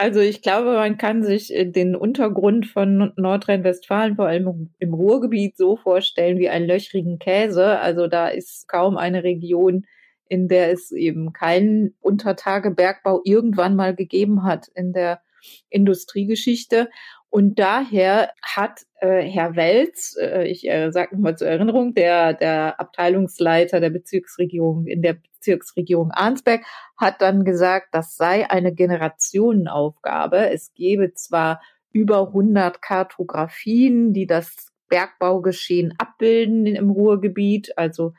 Also 0.00 0.20
ich 0.20 0.42
glaube, 0.42 0.74
man 0.74 0.96
kann 0.96 1.24
sich 1.24 1.52
äh, 1.52 1.64
den 1.64 1.96
Untergrund 1.96 2.68
von 2.68 3.12
Nordrhein-Westfalen, 3.16 4.14
vor 4.14 4.28
allem 4.28 4.70
im 4.78 4.94
Ruhrgebiet, 4.94 5.56
so 5.56 5.76
vorstellen 5.76 6.38
wie 6.38 6.48
einen 6.48 6.68
löchrigen 6.68 7.18
Käse. 7.18 7.80
Also 7.80 8.06
da 8.06 8.28
ist 8.28 8.68
kaum 8.68 8.96
eine 8.96 9.24
Region, 9.24 9.86
in 10.28 10.46
der 10.46 10.70
es 10.70 10.92
eben 10.92 11.32
keinen 11.32 11.96
Untertagebergbau 12.00 13.22
irgendwann 13.24 13.74
mal 13.74 13.96
gegeben 13.96 14.44
hat 14.44 14.68
in 14.76 14.92
der 14.92 15.20
Industriegeschichte. 15.68 16.88
Und 17.28 17.58
daher 17.58 18.30
hat 18.42 18.86
äh, 19.00 19.22
Herr 19.22 19.56
Welz, 19.56 20.16
äh, 20.20 20.46
ich 20.46 20.68
äh, 20.68 20.92
sage 20.92 21.16
nochmal 21.16 21.36
zur 21.36 21.48
Erinnerung, 21.48 21.94
der, 21.94 22.34
der 22.34 22.78
Abteilungsleiter 22.78 23.80
der 23.80 23.90
Bezirksregierung 23.90 24.86
in 24.86 25.02
der 25.02 25.18
Bezirksregierung 25.38 26.10
Arnsberg, 26.10 26.62
hat 26.96 27.22
dann 27.22 27.44
gesagt, 27.44 27.88
das 27.92 28.16
sei 28.16 28.50
eine 28.50 28.74
Generationenaufgabe. 28.74 30.50
Es 30.50 30.74
gebe 30.74 31.14
zwar 31.14 31.60
über 31.92 32.28
100 32.28 32.82
Kartografien, 32.82 34.12
die 34.12 34.26
das 34.26 34.72
Bergbaugeschehen 34.88 35.94
abbilden 35.98 36.66
im 36.66 36.90
Ruhrgebiet, 36.90 37.76
also 37.76 38.14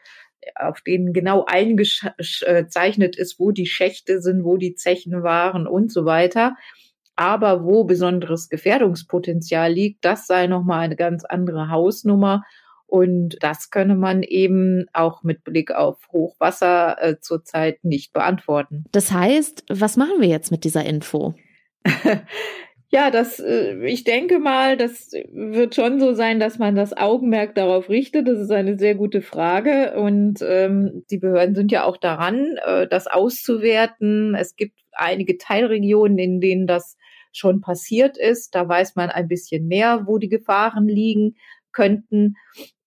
auf 0.56 0.82
denen 0.82 1.14
genau 1.14 1.46
eingezeichnet 1.46 3.16
ist, 3.18 3.40
wo 3.40 3.52
die 3.52 3.66
Schächte 3.66 4.22
sind, 4.22 4.44
wo 4.44 4.58
die 4.58 4.76
Zechen 4.76 5.24
waren 5.24 5.68
und 5.68 5.92
so 5.92 6.06
weiter. 6.06 6.56
Aber 7.16 7.66
wo 7.66 7.84
besonderes 7.84 8.48
Gefährdungspotenzial 8.48 9.72
liegt, 9.72 10.06
das 10.06 10.26
sei 10.26 10.48
nochmal 10.48 10.80
eine 10.82 10.96
ganz 10.96 11.26
andere 11.26 11.70
Hausnummer. 11.70 12.44
Und 12.90 13.38
das 13.42 13.70
könne 13.70 13.96
man 13.96 14.24
eben 14.24 14.86
auch 14.94 15.22
mit 15.22 15.44
Blick 15.44 15.72
auf 15.72 15.98
Hochwasser 16.12 16.98
äh, 17.00 17.20
zurzeit 17.20 17.84
nicht 17.84 18.14
beantworten. 18.14 18.86
Das 18.92 19.12
heißt, 19.12 19.66
was 19.70 19.96
machen 19.96 20.20
wir 20.20 20.28
jetzt 20.28 20.52
mit 20.52 20.64
dieser 20.64 20.84
Info? 20.86 21.36
Ja, 22.92 23.12
das, 23.12 23.40
äh, 23.40 23.86
ich 23.86 24.04
denke 24.04 24.40
mal, 24.40 24.76
das 24.76 25.12
wird 25.32 25.76
schon 25.76 26.00
so 26.00 26.16
sein, 26.16 26.40
dass 26.40 26.58
man 26.58 26.76
das 26.76 26.98
Augenmerk 26.98 27.54
darauf 27.54 27.88
richtet. 27.88 28.28
Das 28.28 28.40
ist 28.40 28.50
eine 28.50 28.80
sehr 28.80 28.96
gute 28.96 29.22
Frage. 29.22 29.94
Und 29.96 30.40
ähm, 30.42 31.04
die 31.12 31.20
Behörden 31.20 31.54
sind 31.54 31.72
ja 31.72 31.84
auch 31.84 31.98
daran, 31.98 32.58
äh, 32.66 32.88
das 32.88 33.06
auszuwerten. 33.06 34.34
Es 34.34 34.56
gibt 34.56 34.80
einige 34.94 35.38
Teilregionen, 35.38 36.18
in 36.18 36.42
denen 36.42 36.66
das 36.66 36.98
schon 37.32 37.62
passiert 37.62 38.18
ist. 38.18 38.56
Da 38.56 38.68
weiß 38.68 38.96
man 38.96 39.12
ein 39.12 39.28
bisschen 39.28 39.68
mehr, 39.68 40.08
wo 40.08 40.18
die 40.18 40.30
Gefahren 40.30 40.88
liegen 40.88 41.36
könnten. 41.72 42.38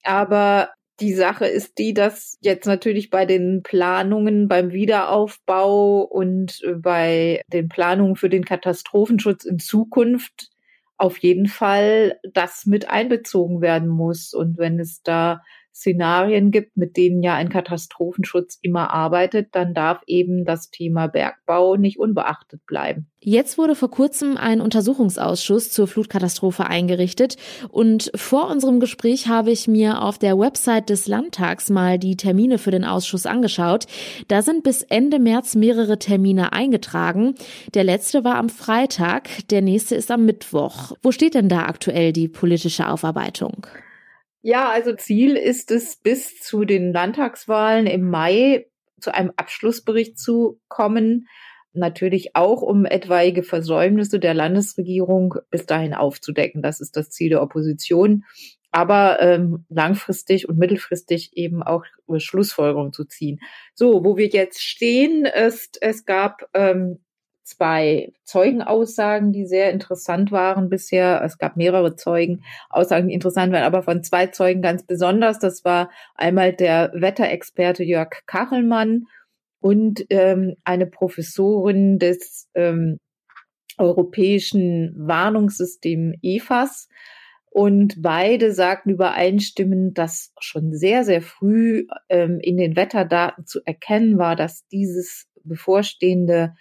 Aber 0.03 0.71
die 1.01 1.15
Sache 1.15 1.47
ist 1.47 1.79
die, 1.79 1.95
dass 1.95 2.39
jetzt 2.41 2.67
natürlich 2.67 3.11
bei 3.11 3.27
den 3.27 3.63
Planungen 3.63 4.49
beim 4.49 4.73
Wiederaufbau 4.73 6.03
und 6.03 6.61
bei 6.77 7.43
den 7.49 7.69
Planungen 7.69 8.17
für 8.17 8.29
den 8.29 8.45
Katastrophenschutz 8.45 9.45
in 9.45 9.59
Zukunft 9.59 10.51
auf 10.97 11.19
jeden 11.19 11.47
Fall 11.47 12.21
das 12.33 12.67
mit 12.67 12.89
einbezogen 12.89 13.61
werden 13.61 13.89
muss. 13.89 14.33
Und 14.35 14.59
wenn 14.59 14.79
es 14.79 15.03
da 15.03 15.43
Szenarien 15.75 16.51
gibt, 16.51 16.77
mit 16.77 16.97
denen 16.97 17.23
ja 17.23 17.35
ein 17.35 17.49
Katastrophenschutz 17.49 18.59
immer 18.61 18.93
arbeitet, 18.93 19.49
dann 19.53 19.75
darf 19.75 20.03
eben 20.07 20.45
das 20.45 20.71
Thema 20.71 21.07
Bergbau 21.07 21.77
nicht 21.77 21.99
unbeachtet 21.99 22.65
bleiben. 22.67 23.09
Jetzt 23.25 23.57
wurde 23.57 23.77
vor 23.77 23.91
kurzem 23.91 24.37
ein 24.37 24.61
Untersuchungsausschuss 24.61 25.71
zur 25.71 25.87
Flutkatastrophe 25.87 26.67
eingerichtet 26.67 27.37
und 27.71 28.11
vor 28.17 28.51
unserem 28.51 28.81
Gespräch 28.81 29.29
habe 29.29 29.53
ich 29.53 29.69
mir 29.69 30.03
auf 30.03 30.19
der 30.19 30.39
Website 30.39 30.91
des 30.91 31.07
Landtags 31.07 31.71
mal 31.71 31.99
die 31.99 32.17
Termine 32.17 32.59
für 32.59 32.73
den 32.73 32.85
Ausschuss 32.85 33.25
angeschaut. 33.25 33.87
Da 34.27 34.43
sind 34.43 34.65
bis 34.65 34.83
Ende 34.83 35.21
März 35.21 35.55
mehrere 35.55 35.99
Termine 35.99 36.53
eingetragen. 36.53 37.35
Der 37.75 37.85
letzte 37.85 38.25
war 38.25 38.37
am 38.37 38.49
Freitag, 38.49 39.29
der 39.51 39.63
nächste 39.63 39.95
ist 39.95 40.11
am 40.11 40.27
Mittwoch. 40.27 40.93
Wo 41.01 41.13
steht 41.13 41.35
denn 41.35 41.49
da 41.49 41.67
aktuell 41.67 42.13
die 42.13 42.29
politische 42.29 42.89
Aufarbeitung? 42.89 43.67
Ja, 44.43 44.71
also 44.71 44.93
Ziel 44.95 45.37
ist 45.37 45.71
es, 45.71 45.97
bis 45.97 46.41
zu 46.41 46.65
den 46.65 46.93
Landtagswahlen 46.93 47.87
im 47.87 48.11
Mai 48.11 48.67
zu 49.01 49.15
einem 49.15 49.33
Abschlussbericht 49.37 50.19
zu 50.19 50.61
kommen. 50.69 51.29
Natürlich 51.75 52.35
auch, 52.35 52.61
um 52.61 52.85
etwaige 52.85 53.45
Versäumnisse 53.45 54.19
der 54.19 54.35
Landesregierung 54.35 55.37
bis 55.51 55.65
dahin 55.65 55.95
aufzudecken. 55.95 56.61
Das 56.61 56.81
ist 56.81 56.97
das 56.97 57.11
Ziel 57.11 57.31
der 57.31 57.43
Opposition. 57.43 58.25
Aber 58.73 59.21
ähm, 59.21 59.65
langfristig 59.69 60.49
und 60.49 60.59
mittelfristig 60.59 61.37
eben 61.37 61.63
auch 61.63 61.85
Schlussfolgerungen 62.17 62.93
zu 62.93 63.05
ziehen. 63.05 63.39
So, 63.75 64.05
wo 64.05 64.17
wir 64.17 64.27
jetzt 64.27 64.61
stehen, 64.61 65.25
ist, 65.25 65.79
es 65.81 66.05
gab 66.05 66.49
ähm, 66.53 66.99
zwei 67.43 68.13
Zeugenaussagen, 68.25 69.33
die 69.33 69.47
sehr 69.47 69.71
interessant 69.71 70.33
waren 70.33 70.69
bisher. 70.69 71.23
Es 71.25 71.39
gab 71.39 71.57
mehrere 71.57 71.97
Zeugenaussagen, 71.97 73.09
die 73.09 73.15
interessant 73.15 73.53
waren, 73.53 73.65
aber 73.65 73.83
von 73.83 74.03
zwei 74.03 74.29
Zeugen 74.29 74.63
ganz 74.63 74.85
besonders. 74.85 75.39
Das 75.39 75.65
war 75.65 75.91
einmal 76.15 76.53
der 76.53 76.93
Wetterexperte 76.95 77.85
Jörg 77.85 78.11
Kachelmann 78.27 79.07
und 79.61 80.05
ähm, 80.11 80.57
eine 80.65 80.87
Professorin 80.87 81.99
des 81.99 82.49
ähm, 82.55 82.99
europäischen 83.79 84.95
Warnungssystems 84.97 86.17
EFAS. 86.23 86.89
Und 87.51 88.01
beide 88.01 88.53
sagten 88.53 88.91
übereinstimmend, 88.91 89.99
dass 89.99 90.33
schon 90.41 90.73
sehr, 90.73 91.05
sehr 91.05 91.21
früh 91.21 91.87
ähm, 92.09 92.41
in 92.41 92.57
den 92.57 92.77
Wetterdaten 92.77 93.45
zu 93.45 93.61
erkennen 93.67 94.17
war, 94.17 94.37
dass 94.37 94.67
dieses 94.69 95.29
bevorstehende 95.45 96.55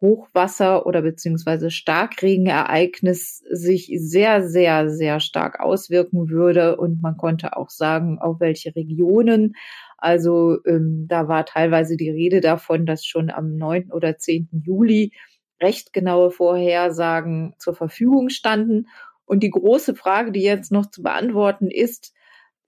Hochwasser 0.00 0.86
oder 0.86 1.02
beziehungsweise 1.02 1.70
Starkregenereignis 1.70 3.42
sich 3.50 3.92
sehr, 3.96 4.48
sehr, 4.48 4.88
sehr 4.88 5.20
stark 5.20 5.60
auswirken 5.60 6.30
würde. 6.30 6.76
Und 6.76 7.02
man 7.02 7.16
konnte 7.16 7.56
auch 7.56 7.70
sagen, 7.70 8.18
auf 8.18 8.40
welche 8.40 8.74
Regionen. 8.74 9.54
Also 9.98 10.58
ähm, 10.66 11.06
da 11.08 11.28
war 11.28 11.44
teilweise 11.44 11.96
die 11.96 12.10
Rede 12.10 12.40
davon, 12.40 12.86
dass 12.86 13.04
schon 13.04 13.30
am 13.30 13.56
9. 13.56 13.92
oder 13.92 14.16
10. 14.16 14.48
Juli 14.64 15.12
recht 15.60 15.92
genaue 15.92 16.30
Vorhersagen 16.30 17.54
zur 17.58 17.74
Verfügung 17.74 18.30
standen. 18.30 18.86
Und 19.26 19.42
die 19.42 19.50
große 19.50 19.94
Frage, 19.94 20.32
die 20.32 20.42
jetzt 20.42 20.72
noch 20.72 20.86
zu 20.86 21.02
beantworten 21.02 21.70
ist, 21.70 22.14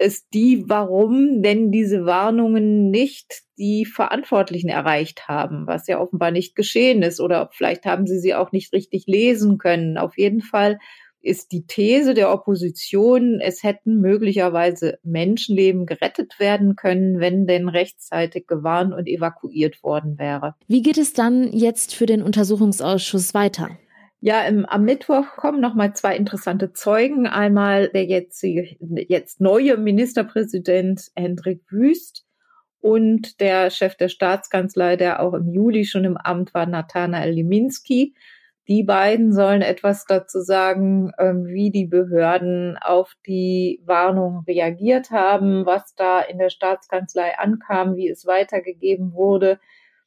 ist 0.03 0.27
die, 0.35 0.65
warum 0.69 1.43
denn 1.43 1.71
diese 1.71 2.05
Warnungen 2.05 2.91
nicht 2.91 3.43
die 3.57 3.85
Verantwortlichen 3.85 4.69
erreicht 4.69 5.29
haben, 5.29 5.67
was 5.67 5.87
ja 5.87 6.01
offenbar 6.01 6.31
nicht 6.31 6.57
geschehen 6.57 7.03
ist 7.03 7.21
oder 7.21 7.49
vielleicht 7.53 7.85
haben 7.85 8.07
sie 8.07 8.19
sie 8.19 8.35
auch 8.35 8.53
nicht 8.53 8.73
richtig 8.73 9.05
lesen 9.07 9.59
können. 9.59 9.99
Auf 9.99 10.19
jeden 10.19 10.41
Fall 10.41 10.79
ist 11.23 11.53
die 11.53 11.67
These 11.67 12.15
der 12.15 12.33
Opposition, 12.33 13.41
es 13.41 13.63
hätten 13.63 14.01
möglicherweise 14.01 14.99
Menschenleben 15.05 15.87
gerettet 15.87 16.39
werden 16.39 16.75
können, 16.75 17.21
wenn 17.21 17.47
denn 17.47 17.69
rechtzeitig 17.69 18.47
gewarnt 18.47 18.93
und 18.93 19.07
evakuiert 19.07 19.83
worden 19.83 20.19
wäre. 20.19 20.57
Wie 20.67 20.83
geht 20.83 20.99
es 20.99 21.13
dann 21.13 21.53
jetzt 21.53 21.95
für 21.95 22.07
den 22.07 22.23
Untersuchungsausschuss 22.23 23.35
weiter? 23.35 23.71
Ja, 24.25 24.43
im, 24.43 24.65
am 24.67 24.85
Mittwoch 24.85 25.35
kommen 25.35 25.61
noch 25.61 25.75
mal 25.75 25.95
zwei 25.95 26.15
interessante 26.15 26.73
Zeugen. 26.73 27.27
Einmal 27.27 27.89
der 27.89 28.05
jetzt, 28.05 28.45
jetzt 28.45 29.41
neue 29.41 29.77
Ministerpräsident 29.77 31.11
Hendrik 31.17 31.63
Wüst 31.69 32.25
und 32.81 33.41
der 33.41 33.71
Chef 33.71 33.97
der 33.97 34.09
Staatskanzlei, 34.09 34.95
der 34.95 35.21
auch 35.21 35.35
im 35.35 35.51
Juli 35.51 35.85
schon 35.85 36.05
im 36.05 36.17
Amt 36.17 36.55
war, 36.55 36.67
Nathanael 36.67 37.33
Liminski. 37.33 38.15
Die 38.69 38.85
beiden 38.85 39.33
sollen 39.33 39.61
etwas 39.61 40.05
dazu 40.05 40.41
sagen, 40.41 41.11
ähm, 41.19 41.47
wie 41.47 41.73
die 41.73 41.87
Behörden 41.87 42.79
auf 42.81 43.15
die 43.27 43.83
Warnung 43.85 44.45
reagiert 44.47 45.11
haben, 45.11 45.67
was 45.67 45.97
da 45.97 46.21
in 46.21 46.39
der 46.39 46.51
Staatskanzlei 46.51 47.39
ankam, 47.39 47.97
wie 47.97 48.09
es 48.09 48.25
weitergegeben 48.25 49.15
wurde, 49.15 49.59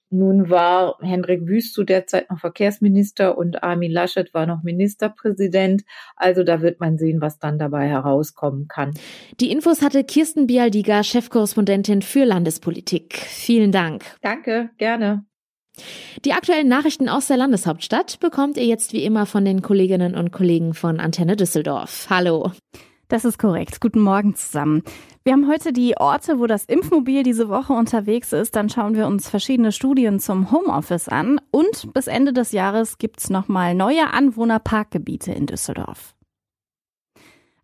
nun 0.09 0.49
war 0.49 0.97
Hendrik 1.01 1.47
Wüst 1.47 1.73
zu 1.73 1.83
der 1.83 2.07
Zeit 2.07 2.29
noch 2.29 2.39
Verkehrsminister 2.39 3.37
und 3.37 3.63
Armin 3.63 3.91
Laschet 3.91 4.33
war 4.33 4.45
noch 4.45 4.63
Ministerpräsident. 4.63 5.83
Also 6.15 6.43
da 6.43 6.61
wird 6.61 6.79
man 6.79 6.97
sehen, 6.97 7.21
was 7.21 7.39
dann 7.39 7.57
dabei 7.57 7.87
herauskommen 7.87 8.67
kann. 8.67 8.93
Die 9.39 9.51
Infos 9.51 9.81
hatte 9.81 10.03
Kirsten 10.03 10.47
Bialdiga, 10.47 11.03
Chefkorrespondentin 11.03 12.01
für 12.01 12.23
Landespolitik. 12.23 13.15
Vielen 13.17 13.71
Dank. 13.71 14.03
Danke, 14.21 14.69
gerne. 14.77 15.25
Die 16.23 16.33
aktuellen 16.33 16.69
Nachrichten 16.69 17.09
aus 17.09 17.27
der 17.27 17.37
Landeshauptstadt 17.37 18.19
bekommt 18.19 18.57
ihr 18.57 18.65
jetzt 18.65 18.93
wie 18.93 19.03
immer 19.03 19.25
von 19.25 19.43
den 19.43 19.61
Kolleginnen 19.61 20.15
und 20.15 20.31
Kollegen 20.31 20.73
von 20.73 20.99
Antenne 20.99 21.35
Düsseldorf. 21.35 22.07
Hallo. 22.09 22.51
Das 23.07 23.23
ist 23.23 23.37
korrekt. 23.37 23.81
Guten 23.81 24.01
Morgen 24.01 24.35
zusammen. 24.35 24.81
Wir 25.23 25.33
haben 25.33 25.47
heute 25.47 25.73
die 25.73 25.95
Orte, 25.97 26.39
wo 26.39 26.47
das 26.47 26.65
Impfmobil 26.65 27.23
diese 27.23 27.49
Woche 27.49 27.73
unterwegs 27.73 28.33
ist. 28.33 28.55
Dann 28.55 28.69
schauen 28.69 28.95
wir 28.95 29.05
uns 29.05 29.29
verschiedene 29.29 29.71
Studien 29.71 30.19
zum 30.19 30.51
Homeoffice 30.51 31.07
an. 31.07 31.39
Und 31.51 31.93
bis 31.93 32.07
Ende 32.07 32.33
des 32.33 32.51
Jahres 32.51 32.97
gibt's 32.97 33.29
nochmal 33.29 33.75
neue 33.75 34.11
Anwohnerparkgebiete 34.11 35.31
in 35.31 35.45
Düsseldorf. 35.45 36.14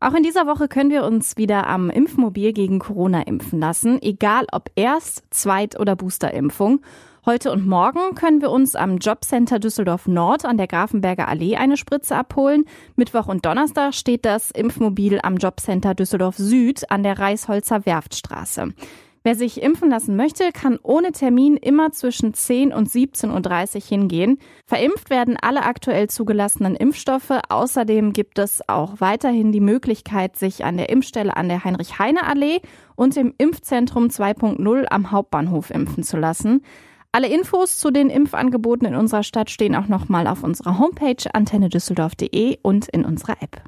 Auch 0.04 0.16
in 0.16 0.24
dieser 0.24 0.48
Woche 0.48 0.68
können 0.68 0.90
wir 0.90 1.04
uns 1.04 1.38
wieder 1.38 1.68
am 1.68 1.92
Impfmobil 1.92 2.54
gegen 2.54 2.80
Corona 2.80 3.22
impfen 3.22 3.60
lassen, 3.60 4.02
egal 4.02 4.48
ob 4.52 4.72
Erst-, 4.76 5.24
Zweit- 5.30 5.80
oder 5.80 5.96
Boosterimpfung. 5.96 6.82
Heute 7.24 7.52
und 7.52 7.68
morgen 7.68 8.16
können 8.16 8.42
wir 8.42 8.50
uns 8.50 8.76
am 8.76 8.98
Jobcenter 8.98 9.60
Düsseldorf 9.60 10.08
Nord 10.08 10.44
an 10.44 10.58
der 10.58 10.66
Grafenberger 10.66 11.28
Allee 11.28 11.56
eine 11.56 11.78
Spritze 11.78 12.16
abholen. 12.16 12.66
Mittwoch 12.96 13.28
und 13.28 13.46
Donnerstag 13.46 13.94
steht 13.94 14.26
das 14.26 14.50
Impfmobil 14.50 15.20
am 15.22 15.38
Jobcenter 15.38 15.94
Düsseldorf 15.94 16.36
Süd 16.36 16.90
an 16.90 17.04
der 17.04 17.20
Reisholzer 17.20 17.86
Werftstraße. 17.86 18.74
Wer 19.24 19.36
sich 19.36 19.62
impfen 19.62 19.92
lassen 19.92 20.16
möchte, 20.16 20.52
kann 20.52 20.80
ohne 20.82 21.12
Termin 21.12 21.56
immer 21.56 21.92
zwischen 21.92 22.34
10 22.34 22.74
und 22.74 22.90
17.30 22.90 23.76
Uhr 23.76 23.82
hingehen. 23.82 24.40
Verimpft 24.66 25.12
werden 25.12 25.38
alle 25.40 25.62
aktuell 25.62 26.10
zugelassenen 26.10 26.76
Impfstoffe. 26.76 27.40
Außerdem 27.50 28.14
gibt 28.14 28.40
es 28.40 28.68
auch 28.68 28.96
weiterhin 29.00 29.52
die 29.52 29.60
Möglichkeit, 29.60 30.38
sich 30.38 30.66
an 30.66 30.78
der 30.78 30.90
Impfstelle 30.90 31.38
an 31.38 31.50
der 31.50 31.64
Heinrich-Heine-Allee 31.64 32.62
und 32.96 33.16
im 33.16 33.36
Impfzentrum 33.38 34.08
2.0 34.08 34.86
am 34.90 35.12
Hauptbahnhof 35.12 35.70
impfen 35.70 36.04
zu 36.04 36.18
lassen. 36.18 36.64
Alle 37.12 37.28
Infos 37.28 37.78
zu 37.78 37.92
den 37.92 38.10
Impfangeboten 38.10 38.88
in 38.88 38.96
unserer 38.96 39.24
Stadt 39.24 39.52
stehen 39.52 39.76
auch 39.76 39.88
nochmal 39.88 40.26
auf 40.26 40.44
unserer 40.44 40.80
Homepage 40.80 41.32
antennedüsseldorf.de 41.32 42.58
und 42.64 42.88
in 42.88 43.06
unserer 43.06 43.36
App. 43.42 43.62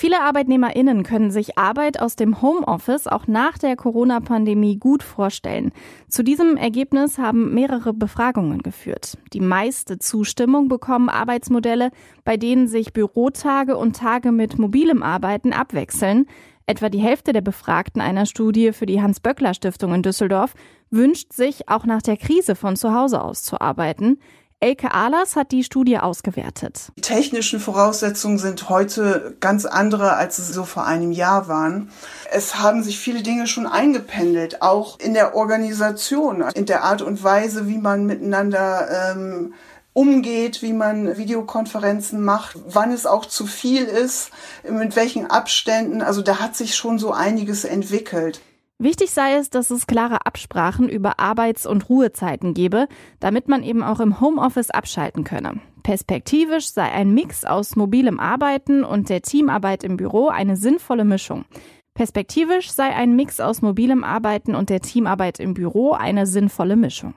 Viele 0.00 0.22
ArbeitnehmerInnen 0.22 1.02
können 1.02 1.30
sich 1.30 1.58
Arbeit 1.58 2.00
aus 2.00 2.16
dem 2.16 2.40
Homeoffice 2.40 3.06
auch 3.06 3.26
nach 3.26 3.58
der 3.58 3.76
Corona-Pandemie 3.76 4.78
gut 4.78 5.02
vorstellen. 5.02 5.72
Zu 6.08 6.22
diesem 6.22 6.56
Ergebnis 6.56 7.18
haben 7.18 7.52
mehrere 7.52 7.92
Befragungen 7.92 8.62
geführt. 8.62 9.18
Die 9.34 9.42
meiste 9.42 9.98
Zustimmung 9.98 10.68
bekommen 10.68 11.10
Arbeitsmodelle, 11.10 11.90
bei 12.24 12.38
denen 12.38 12.66
sich 12.66 12.94
Bürotage 12.94 13.76
und 13.76 13.94
Tage 13.94 14.32
mit 14.32 14.58
mobilem 14.58 15.02
Arbeiten 15.02 15.52
abwechseln. 15.52 16.24
Etwa 16.64 16.88
die 16.88 17.00
Hälfte 17.00 17.34
der 17.34 17.42
Befragten 17.42 18.00
einer 18.00 18.24
Studie 18.24 18.72
für 18.72 18.86
die 18.86 19.02
Hans-Böckler-Stiftung 19.02 19.92
in 19.92 20.02
Düsseldorf 20.02 20.54
wünscht 20.88 21.34
sich 21.34 21.68
auch 21.68 21.84
nach 21.84 22.00
der 22.00 22.16
Krise 22.16 22.54
von 22.54 22.74
zu 22.74 22.94
Hause 22.94 23.22
aus 23.22 23.42
zu 23.42 23.60
arbeiten. 23.60 24.18
Elke 24.62 24.92
Ahlers 24.92 25.36
hat 25.36 25.52
die 25.52 25.64
Studie 25.64 25.96
ausgewertet. 25.96 26.92
Die 26.98 27.00
technischen 27.00 27.60
Voraussetzungen 27.60 28.36
sind 28.36 28.68
heute 28.68 29.34
ganz 29.40 29.64
andere, 29.64 30.16
als 30.16 30.36
sie 30.36 30.52
so 30.52 30.64
vor 30.64 30.84
einem 30.84 31.12
Jahr 31.12 31.48
waren. 31.48 31.90
Es 32.30 32.56
haben 32.56 32.82
sich 32.82 32.98
viele 32.98 33.22
Dinge 33.22 33.46
schon 33.46 33.66
eingependelt, 33.66 34.60
auch 34.60 35.00
in 35.00 35.14
der 35.14 35.34
Organisation, 35.34 36.42
in 36.54 36.66
der 36.66 36.84
Art 36.84 37.00
und 37.00 37.24
Weise, 37.24 37.68
wie 37.68 37.78
man 37.78 38.04
miteinander 38.04 39.12
ähm, 39.12 39.54
umgeht, 39.94 40.60
wie 40.60 40.74
man 40.74 41.16
Videokonferenzen 41.16 42.22
macht, 42.22 42.58
wann 42.66 42.92
es 42.92 43.06
auch 43.06 43.24
zu 43.24 43.46
viel 43.46 43.84
ist, 43.84 44.30
mit 44.70 44.94
welchen 44.94 45.30
Abständen. 45.30 46.02
Also 46.02 46.20
da 46.20 46.38
hat 46.38 46.54
sich 46.54 46.76
schon 46.76 46.98
so 46.98 47.12
einiges 47.12 47.64
entwickelt. 47.64 48.42
Wichtig 48.82 49.10
sei 49.10 49.34
es, 49.34 49.50
dass 49.50 49.70
es 49.70 49.86
klare 49.86 50.24
Absprachen 50.24 50.88
über 50.88 51.20
Arbeits- 51.20 51.66
und 51.66 51.90
Ruhezeiten 51.90 52.54
gebe, 52.54 52.88
damit 53.20 53.46
man 53.46 53.62
eben 53.62 53.82
auch 53.82 54.00
im 54.00 54.22
Homeoffice 54.22 54.70
abschalten 54.70 55.22
könne. 55.22 55.60
Perspektivisch 55.82 56.70
sei 56.70 56.90
ein 56.90 57.12
Mix 57.12 57.44
aus 57.44 57.76
mobilem 57.76 58.18
Arbeiten 58.18 58.82
und 58.82 59.10
der 59.10 59.20
Teamarbeit 59.20 59.84
im 59.84 59.98
Büro 59.98 60.28
eine 60.28 60.56
sinnvolle 60.56 61.04
Mischung. 61.04 61.44
Perspektivisch 61.92 62.70
sei 62.70 62.94
ein 62.94 63.14
Mix 63.16 63.38
aus 63.38 63.60
mobilem 63.60 64.02
Arbeiten 64.02 64.54
und 64.54 64.70
der 64.70 64.80
Teamarbeit 64.80 65.40
im 65.40 65.52
Büro 65.52 65.92
eine 65.92 66.24
sinnvolle 66.24 66.76
Mischung. 66.76 67.12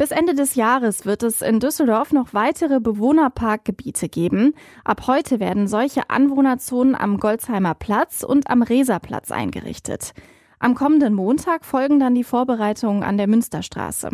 Bis 0.00 0.12
Ende 0.12 0.32
des 0.32 0.54
Jahres 0.54 1.04
wird 1.04 1.22
es 1.22 1.42
in 1.42 1.60
Düsseldorf 1.60 2.10
noch 2.10 2.32
weitere 2.32 2.80
Bewohnerparkgebiete 2.80 4.08
geben. 4.08 4.54
Ab 4.82 5.06
heute 5.06 5.40
werden 5.40 5.68
solche 5.68 6.08
Anwohnerzonen 6.08 6.94
am 6.94 7.18
Golzheimer 7.18 7.74
Platz 7.74 8.22
und 8.22 8.48
am 8.48 8.62
Reserplatz 8.62 9.30
eingerichtet. 9.30 10.14
Am 10.58 10.74
kommenden 10.74 11.12
Montag 11.12 11.66
folgen 11.66 12.00
dann 12.00 12.14
die 12.14 12.24
Vorbereitungen 12.24 13.02
an 13.02 13.18
der 13.18 13.26
Münsterstraße. 13.26 14.08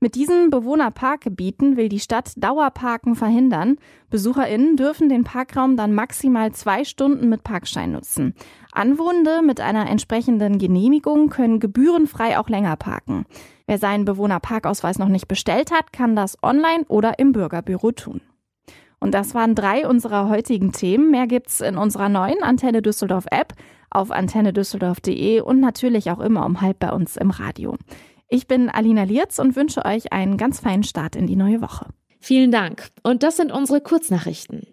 Mit 0.00 0.14
diesen 0.14 0.50
Bewohnerparkgebieten 0.50 1.76
will 1.76 1.90
die 1.90 2.00
Stadt 2.00 2.32
Dauerparken 2.36 3.14
verhindern. 3.14 3.76
BesucherInnen 4.08 4.76
dürfen 4.76 5.10
den 5.10 5.24
Parkraum 5.24 5.76
dann 5.76 5.92
maximal 5.92 6.52
zwei 6.52 6.84
Stunden 6.84 7.28
mit 7.28 7.44
Parkschein 7.44 7.92
nutzen. 7.92 8.34
Anwohnende 8.72 9.42
mit 9.42 9.60
einer 9.60 9.88
entsprechenden 9.88 10.58
Genehmigung 10.58 11.28
können 11.28 11.60
gebührenfrei 11.60 12.38
auch 12.38 12.48
länger 12.48 12.76
parken. 12.76 13.26
Wer 13.70 13.78
seinen 13.78 14.04
Bewohnerparkausweis 14.04 14.98
noch 14.98 15.06
nicht 15.06 15.28
bestellt 15.28 15.70
hat, 15.70 15.92
kann 15.92 16.16
das 16.16 16.36
online 16.42 16.84
oder 16.88 17.20
im 17.20 17.30
Bürgerbüro 17.30 17.92
tun. 17.92 18.20
Und 18.98 19.14
das 19.14 19.32
waren 19.32 19.54
drei 19.54 19.86
unserer 19.86 20.28
heutigen 20.28 20.72
Themen. 20.72 21.12
Mehr 21.12 21.28
gibt's 21.28 21.60
in 21.60 21.76
unserer 21.76 22.08
neuen 22.08 22.42
Antenne 22.42 22.82
Düsseldorf 22.82 23.26
App 23.30 23.54
auf 23.88 24.10
antennedüsseldorf.de 24.10 25.42
und 25.42 25.60
natürlich 25.60 26.10
auch 26.10 26.18
immer 26.18 26.46
um 26.46 26.60
halb 26.60 26.80
bei 26.80 26.90
uns 26.90 27.16
im 27.16 27.30
Radio. 27.30 27.76
Ich 28.26 28.48
bin 28.48 28.68
Alina 28.68 29.04
Lierz 29.04 29.38
und 29.38 29.54
wünsche 29.54 29.84
euch 29.84 30.12
einen 30.12 30.36
ganz 30.36 30.58
feinen 30.58 30.82
Start 30.82 31.14
in 31.14 31.28
die 31.28 31.36
neue 31.36 31.62
Woche. 31.62 31.90
Vielen 32.18 32.50
Dank. 32.50 32.88
Und 33.04 33.22
das 33.22 33.36
sind 33.36 33.52
unsere 33.52 33.80
Kurznachrichten. 33.80 34.66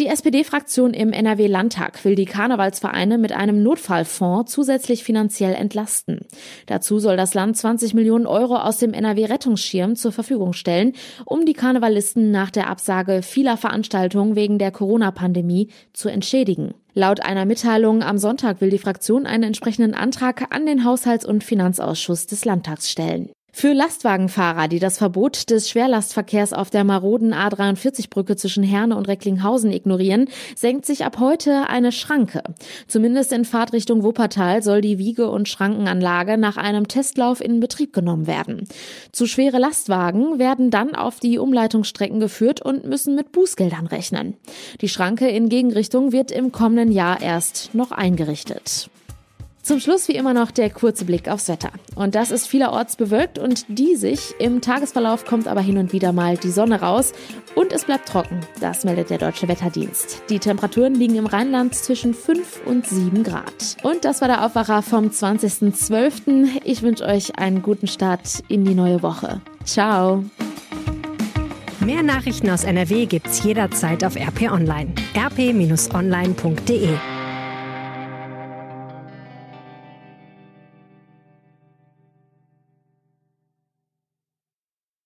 Die 0.00 0.06
SPD-Fraktion 0.06 0.94
im 0.94 1.12
NRW-Landtag 1.12 2.06
will 2.06 2.14
die 2.14 2.24
Karnevalsvereine 2.24 3.18
mit 3.18 3.32
einem 3.32 3.62
Notfallfonds 3.62 4.50
zusätzlich 4.50 5.04
finanziell 5.04 5.52
entlasten. 5.52 6.20
Dazu 6.64 6.98
soll 6.98 7.18
das 7.18 7.34
Land 7.34 7.58
20 7.58 7.92
Millionen 7.92 8.26
Euro 8.26 8.56
aus 8.56 8.78
dem 8.78 8.94
NRW-Rettungsschirm 8.94 9.96
zur 9.96 10.12
Verfügung 10.12 10.54
stellen, 10.54 10.94
um 11.26 11.44
die 11.44 11.52
Karnevalisten 11.52 12.30
nach 12.30 12.50
der 12.50 12.70
Absage 12.70 13.20
vieler 13.20 13.58
Veranstaltungen 13.58 14.36
wegen 14.36 14.58
der 14.58 14.70
Corona-Pandemie 14.70 15.68
zu 15.92 16.08
entschädigen. 16.08 16.72
Laut 16.94 17.20
einer 17.20 17.44
Mitteilung 17.44 18.02
am 18.02 18.16
Sonntag 18.16 18.62
will 18.62 18.70
die 18.70 18.78
Fraktion 18.78 19.26
einen 19.26 19.42
entsprechenden 19.42 19.92
Antrag 19.92 20.46
an 20.48 20.64
den 20.64 20.82
Haushalts- 20.86 21.26
und 21.26 21.44
Finanzausschuss 21.44 22.26
des 22.26 22.46
Landtags 22.46 22.90
stellen. 22.90 23.28
Für 23.52 23.72
Lastwagenfahrer, 23.72 24.68
die 24.68 24.78
das 24.78 24.98
Verbot 24.98 25.50
des 25.50 25.68
Schwerlastverkehrs 25.68 26.52
auf 26.52 26.70
der 26.70 26.84
maroden 26.84 27.34
A43-Brücke 27.34 28.36
zwischen 28.36 28.62
Herne 28.62 28.96
und 28.96 29.08
Recklinghausen 29.08 29.72
ignorieren, 29.72 30.28
senkt 30.54 30.86
sich 30.86 31.04
ab 31.04 31.18
heute 31.18 31.68
eine 31.68 31.92
Schranke. 31.92 32.42
Zumindest 32.86 33.32
in 33.32 33.44
Fahrtrichtung 33.44 34.02
Wuppertal 34.02 34.62
soll 34.62 34.80
die 34.80 34.98
Wiege- 34.98 35.30
und 35.30 35.48
Schrankenanlage 35.48 36.38
nach 36.38 36.56
einem 36.56 36.88
Testlauf 36.88 37.40
in 37.40 37.60
Betrieb 37.60 37.92
genommen 37.92 38.26
werden. 38.26 38.68
Zu 39.12 39.26
schwere 39.26 39.58
Lastwagen 39.58 40.38
werden 40.38 40.70
dann 40.70 40.94
auf 40.94 41.18
die 41.18 41.38
Umleitungsstrecken 41.38 42.20
geführt 42.20 42.62
und 42.62 42.84
müssen 42.84 43.14
mit 43.14 43.32
Bußgeldern 43.32 43.86
rechnen. 43.86 44.34
Die 44.80 44.88
Schranke 44.88 45.28
in 45.28 45.48
Gegenrichtung 45.48 46.12
wird 46.12 46.30
im 46.30 46.52
kommenden 46.52 46.92
Jahr 46.92 47.20
erst 47.20 47.74
noch 47.74 47.90
eingerichtet. 47.90 48.90
Zum 49.70 49.78
Schluss 49.78 50.08
wie 50.08 50.16
immer 50.16 50.34
noch 50.34 50.50
der 50.50 50.68
kurze 50.68 51.04
Blick 51.04 51.28
aufs 51.28 51.48
Wetter. 51.48 51.70
Und 51.94 52.16
das 52.16 52.32
ist 52.32 52.48
vielerorts 52.48 52.96
bewölkt 52.96 53.38
und 53.38 53.66
diesig. 53.68 54.34
Im 54.40 54.60
Tagesverlauf 54.60 55.24
kommt 55.24 55.46
aber 55.46 55.60
hin 55.60 55.78
und 55.78 55.92
wieder 55.92 56.12
mal 56.12 56.36
die 56.36 56.50
Sonne 56.50 56.80
raus 56.80 57.12
und 57.54 57.72
es 57.72 57.84
bleibt 57.84 58.08
trocken. 58.08 58.40
Das 58.58 58.82
meldet 58.82 59.10
der 59.10 59.18
Deutsche 59.18 59.46
Wetterdienst. 59.46 60.24
Die 60.28 60.40
Temperaturen 60.40 60.96
liegen 60.96 61.14
im 61.14 61.26
Rheinland 61.26 61.76
zwischen 61.76 62.14
5 62.14 62.62
und 62.66 62.84
7 62.84 63.22
Grad. 63.22 63.76
Und 63.84 64.04
das 64.04 64.20
war 64.20 64.26
der 64.26 64.44
Aufwacher 64.44 64.82
vom 64.82 65.04
20.12. 65.04 66.62
Ich 66.64 66.82
wünsche 66.82 67.04
euch 67.04 67.38
einen 67.38 67.62
guten 67.62 67.86
Start 67.86 68.42
in 68.48 68.64
die 68.64 68.74
neue 68.74 69.04
Woche. 69.04 69.40
Ciao. 69.64 70.24
Mehr 71.78 72.02
Nachrichten 72.02 72.50
aus 72.50 72.64
NRW 72.64 73.06
gibt's 73.06 73.44
jederzeit 73.44 74.02
auf 74.02 74.16
RP 74.16 74.50
Online. 74.50 74.92
rp-online.de 75.16 76.88